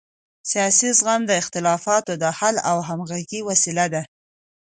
[0.51, 4.01] سیاسي زغم د اختلافاتو د حل او همغږۍ وسیله ده